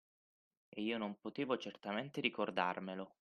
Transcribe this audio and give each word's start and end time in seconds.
E 0.69 0.81
io 0.81 0.97
non 0.97 1.19
potevo 1.19 1.59
certamente 1.59 2.21
ricordarmelo. 2.21 3.09